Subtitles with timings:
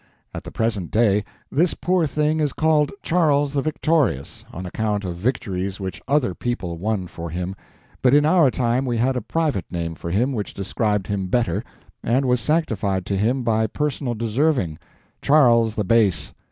[0.33, 5.15] At the present day this poor thing is called Charles the Victorious, on account of
[5.15, 7.55] victories which other people won for him,
[8.01, 11.63] but in our time we had a private name for him which described him better,
[12.03, 16.33] and was sanctified to him by personal deserving—Charles the Base.